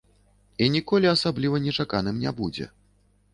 [0.63, 2.65] І ніколі асабліва нечаканым не будзе.